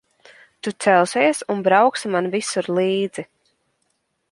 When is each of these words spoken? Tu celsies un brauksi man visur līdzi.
Tu 0.67 0.71
celsies 0.85 1.41
un 1.55 1.61
brauksi 1.67 2.11
man 2.15 2.31
visur 2.37 2.71
līdzi. 2.79 3.29